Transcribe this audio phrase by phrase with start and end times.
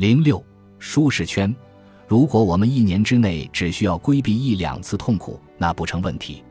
[0.00, 0.42] 零六
[0.78, 1.54] 舒适圈，
[2.08, 6.42] 如果我们一年之内只需要规避一两次痛苦，那不成问题。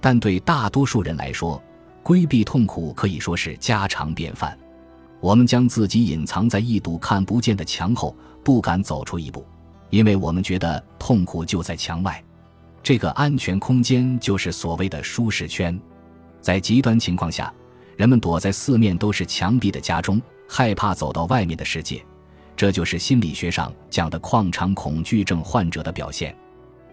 [0.00, 1.62] 但对大多数人来说，
[2.02, 4.58] 规避痛苦可以说是家常便饭。
[5.20, 9.46] 我们将自己隐藏在一堵看不见的墙后，不敢走出一步，
[9.90, 12.20] 因为我们觉得痛苦就在墙外。
[12.82, 15.80] 这个安全空间就是所谓的舒适圈。
[16.40, 17.54] 在极端情况下，
[17.96, 22.04] 人们躲在四面都是墙壁的家中，害怕走到外面的世界。
[22.58, 26.36] 这就是心理学上讲的矿场恐惧症患者的表现。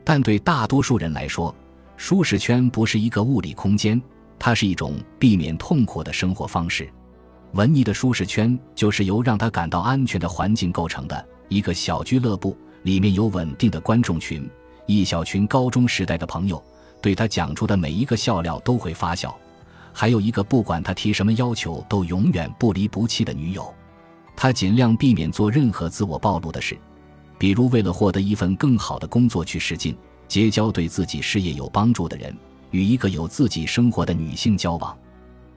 [0.04, 1.54] 但对大多数人来说，
[1.98, 4.00] 舒适圈不是一个物理空间，
[4.38, 6.88] 它是一种避免痛苦的生活方式。
[7.54, 14.48] 文尼的舒适圈就是由让他感到安全的环境构成的一个小俱乐部，里面有稳定的观众群，
[14.86, 16.64] 一小群高中时代的朋友，
[17.02, 19.36] 对他讲出的每一个笑料都会发笑，
[19.92, 23.74] 还有一个不管他提什么要求都永远不离不弃的女友。
[24.36, 26.78] 他尽量避免做任何自我暴露的事，
[27.38, 29.96] 比如为了获得一份更好的工作去试镜，
[30.28, 32.36] 结交对自己事业有帮助的人，
[32.72, 34.98] 与一个有自己生活的女性交往。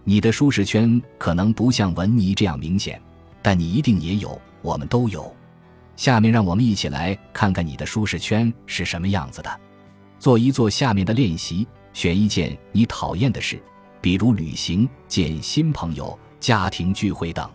[0.05, 3.01] 你的舒适圈可能不像文尼这样明显，
[3.43, 5.31] 但你一定也有，我们都有。
[5.97, 9.61] 下面让我们一起来看看你的舒适圈是什么样子的。
[10.19, 13.61] 做一做下面的练习：选一件你讨厌的事，
[14.01, 17.51] 比如旅行、见新朋友、家庭聚会等。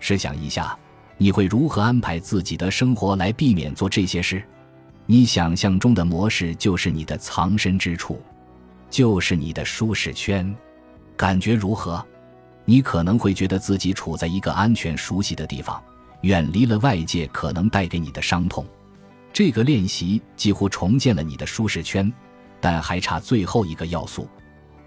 [0.00, 0.76] 试想一下，
[1.16, 4.42] 你会如何安排自己的生活来避免做这些事？
[5.06, 8.22] 你想象中的模式就是你的藏身之处，
[8.90, 10.54] 就是你的舒适圈，
[11.16, 12.04] 感觉如何？
[12.64, 15.82] 你可能会觉得自己处在一个安全、熟悉的地方，
[16.20, 18.66] 远离了外界可能带给你的伤痛。
[19.32, 22.12] 这个练习几乎重建了你的舒适圈，
[22.60, 24.28] 但还差最后一个要素。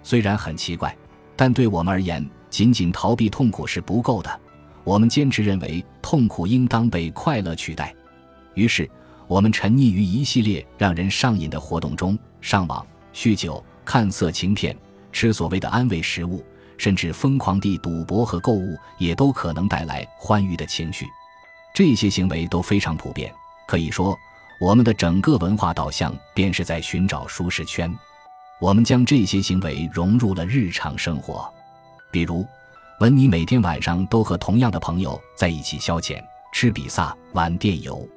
[0.03, 0.96] 虽然很奇怪，
[1.36, 4.40] 但对我们而言，仅仅逃避痛苦是不够的。
[4.84, 7.94] 我们坚持认为，痛苦应当被快乐取代。
[8.56, 8.90] 于是，
[9.28, 14.76] 我们沉溺于一系列让人上瘾的活动中：上网、酗酒、看色情片、
[15.12, 16.44] 吃所谓的安慰食物，
[16.78, 21.06] 甚至疯狂地赌博和购物，也都可能带来欢愉的情绪。
[21.74, 23.31] 这些行为都非常普遍。
[23.68, 24.18] 可以说，
[24.59, 27.94] 我们的整个文化导向便是在寻找舒适圈。
[28.59, 31.47] 我们将这些行为融入了日常生活，
[32.12, 32.46] 比如。
[33.01, 36.23] 文尼每天晚上都和同样的朋友在一起消遣、
[36.53, 38.07] 吃比萨、玩电游。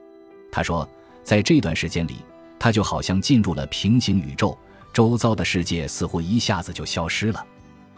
[0.53, 0.87] 他说，
[1.22, 2.17] 在这段时间里，
[2.59, 4.55] 他就好像进入了平行宇宙，
[4.93, 7.43] 周遭的世界似乎一下子就消失了。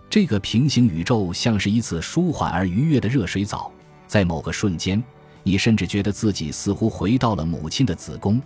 [0.09, 3.69] 这个平行宇宙像是一次舒缓而愉悦的热水澡，
[4.07, 5.03] 在某个瞬间，
[5.43, 8.41] 你甚至觉得自己似乎回到了母亲的子宫。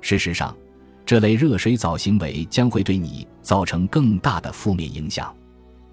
[0.00, 0.56] 事实上，
[1.04, 5.34] 这类热水澡行为将会对你造成更大的负面影响。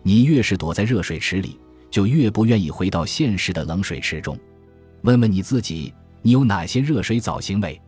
[0.04, 1.60] 你越是躲在热水池里。
[1.90, 4.38] 就越不愿意回到现实的冷水池中。
[5.02, 7.80] 问问你自己，你有哪些热水澡行为？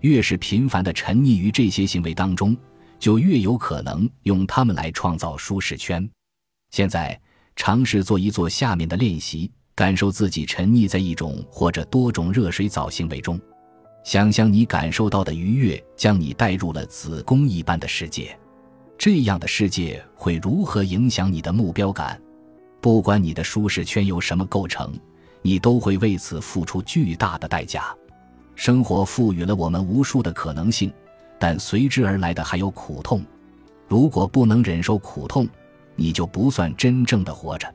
[0.00, 2.56] 越是频繁地沉溺于这些行为当中，
[2.98, 6.08] 就越有可能用它们来创造舒适圈。
[6.70, 7.20] 现在
[7.54, 13.40] 尝试做一做下面的练习，感受自己沉溺在一种或者多种热水澡行为中，
[14.04, 18.36] 想象你感受到的愉悦将你带入了子宫一般的世界。
[18.98, 22.20] 这样的世界会如何影响你的目标感？
[22.82, 24.92] 不管你的舒适圈由什么构成，
[25.40, 27.94] 你都会为此付出巨大的代价。
[28.56, 30.92] 生活赋予了我们无数的可能性，
[31.38, 33.24] 但随之而来的还有苦痛。
[33.86, 35.48] 如果不能忍受苦痛，
[35.94, 37.72] 你就不算真正的活着。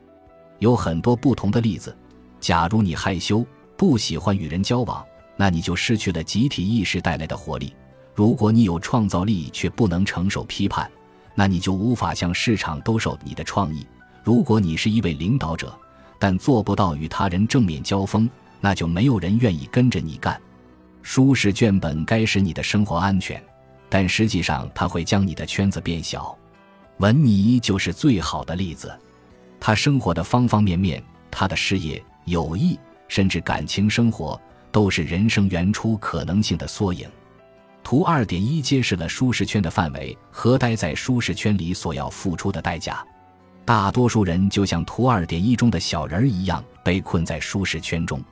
[0.59, 1.95] 有很多不同的例子。
[2.41, 3.45] 假如你害羞，
[3.77, 5.01] 不喜欢与人交往，
[5.37, 7.73] 那你就失去了集体意识带来的活力。
[8.13, 10.91] 如果你有创造力却不能承受批判，
[11.33, 13.87] 那你就无法向市场兜售你的创意。
[14.27, 15.73] 如果你是一位领导者，
[16.19, 18.29] 但做不到与他人正面交锋，
[18.59, 20.37] 那就没有人愿意跟着你干。
[21.01, 23.41] 舒适圈本该使你的生活安全，
[23.87, 26.37] 但实际上它会将你的圈子变小。
[26.97, 28.93] 文尼就是最好的例子。
[29.61, 31.01] 他生活的方方面面，
[31.31, 32.77] 他的事业、友谊，
[33.07, 34.37] 甚至感情生活，
[34.73, 37.07] 都是人生原初可能性的缩影。
[37.81, 43.01] 图二点一揭示了舒适圈的范围和待在舒适圈里所要付出的代价。
[43.67, 48.23] 大多数人就像图二点一中的小人儿一样，被困在舒适圈中。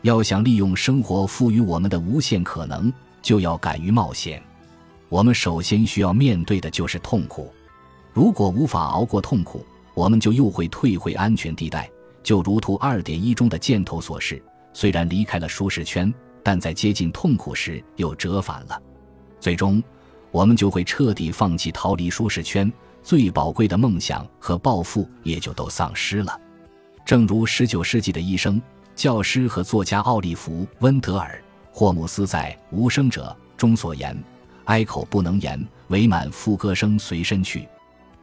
[0.00, 2.92] 要想利用生活赋予我们的无限可能，
[3.22, 4.42] 就要敢于冒险。
[5.08, 7.54] 我们首先需要面对的就是痛苦。
[8.12, 9.64] 如果无法熬过痛苦，
[9.94, 11.88] 我们就又会退回安全地带。
[12.24, 14.42] 就如图二点一中的箭头所示，
[14.72, 16.12] 虽然离开了舒适圈，
[16.42, 18.82] 但在接近痛苦时又折返了。
[19.38, 19.80] 最终，
[20.32, 22.70] 我们就会彻底放弃逃离舒适圈。
[23.02, 26.40] 最宝贵的梦想和抱负也就都丧失了。
[27.04, 28.60] 正如十九世纪的医生
[28.94, 31.42] 教师和作家奥利弗·温德尔·
[31.76, 34.16] 霍姆斯在《无声者》中所言
[34.66, 37.68] ：“哀口不能言，唯满腹歌声随身去。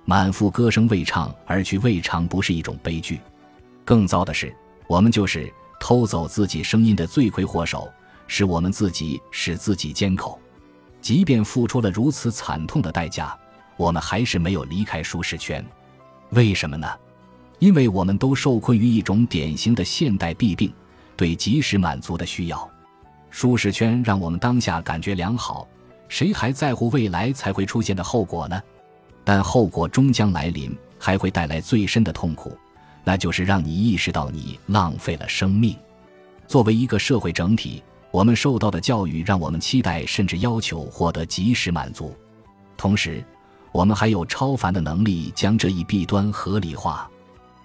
[0.06, 3.20] 满腹歌声未唱而去未尝不是一种悲剧。
[3.84, 4.56] 更糟的是，
[4.88, 7.92] 我们就是偷走自己声音的罪魁祸首，
[8.28, 10.40] 是我们自己使自己缄口。
[11.02, 13.38] 即便付出了如此惨痛的代价，
[13.80, 15.66] 我们还是没有离开舒适圈。
[16.32, 16.86] 为什么呢？”
[17.60, 20.72] 因为我们都受困于一种典型的现代弊病，
[21.16, 22.70] 对及时满足的需要。
[23.30, 25.68] 舒适圈让我们当下感觉良好，
[26.08, 28.62] 谁还在乎未来才会出现的后果呢？
[29.24, 32.58] 但后果终将来临，还会带来最深的痛苦，
[33.04, 35.76] 那就是让你意识到你浪费了生命。
[36.48, 42.16] 作为一个社会整体，我们受到的教育让我们期待甚至要求获得及时满足，
[42.78, 43.22] 同时，
[43.72, 47.10] 我们还有超凡的能力将这一弊端合理化。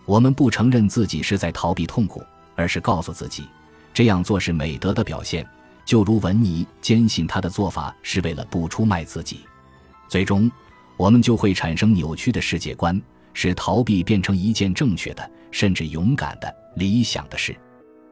[0.05, 2.23] 我们不承认自己是在逃避痛苦，
[2.55, 3.45] 而是告诉自己，
[3.93, 5.47] 这样做是美德的表现。
[5.85, 9.41] 就如文尼坚信他的做法是为了不出卖自己，
[10.09, 10.51] 最终
[10.97, 13.01] 我们就会产生扭曲的世界观，
[13.33, 17.55] 使逃避变成一件正确的，甚至勇敢的理想的事。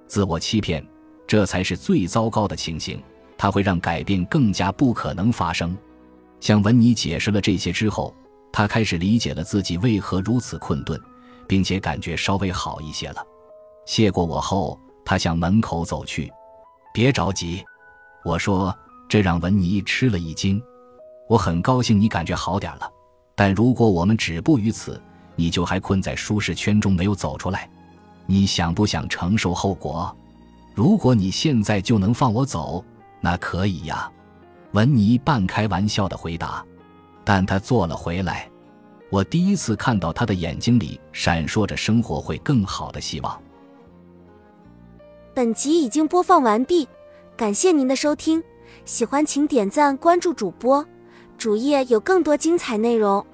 [0.06, 0.86] 自我欺骗，
[1.26, 3.02] 这才是最糟糕的情形，
[3.38, 5.74] 它会让改变更加不可能发生。
[6.42, 8.14] 向文尼解释了这些之后，
[8.52, 11.00] 他开始理解了自己为何如此困顿。
[11.52, 13.22] 并且感觉稍微好一些了。
[13.84, 16.32] 谢过我后，他向门口走去。
[16.94, 17.62] 别着急，
[18.24, 18.74] 我说，
[19.06, 20.62] 这让文尼吃了一惊。
[21.28, 22.90] 我很高兴你感觉好点了，
[23.34, 24.98] 但如果我们止步于此，
[25.36, 27.68] 你就还困在舒适圈中没有走出来。
[28.24, 30.16] 你想不想承受后果？
[30.74, 32.82] 如果你现在就能放我走，
[33.20, 34.10] 那可以呀。
[34.72, 36.64] 文尼半开玩笑的回答，
[37.24, 38.50] 但他坐了回来。
[39.10, 43.40] 我第一次看到他的眼睛里闪烁着生活会更好的希望。
[45.34, 46.88] 本集已经播放完毕，
[47.36, 48.42] 感谢您的收听，
[48.86, 50.86] 喜欢请点赞关注主播，
[51.36, 53.24] 主页有更多精彩内容。